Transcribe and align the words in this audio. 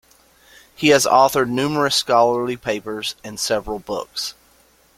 He 0.75 0.87
has 0.87 1.05
authored 1.05 1.49
numerous 1.49 1.95
scholarly 1.95 2.57
papers 2.57 3.13
and 3.23 3.39
several 3.39 3.77
books. 3.77 4.33